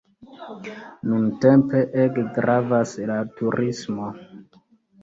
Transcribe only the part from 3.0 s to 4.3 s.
la turismo.